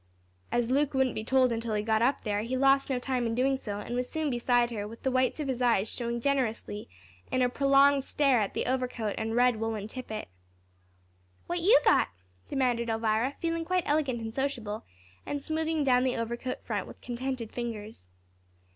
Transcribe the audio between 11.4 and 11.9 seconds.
"What you